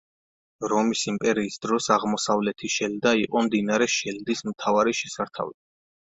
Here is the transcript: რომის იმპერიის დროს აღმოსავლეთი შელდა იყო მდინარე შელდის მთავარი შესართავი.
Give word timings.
რომის 0.71 1.03
იმპერიის 1.11 1.57
დროს 1.65 1.89
აღმოსავლეთი 1.97 2.71
შელდა 2.77 3.13
იყო 3.27 3.45
მდინარე 3.49 3.91
შელდის 3.99 4.43
მთავარი 4.51 4.97
შესართავი. 5.05 5.57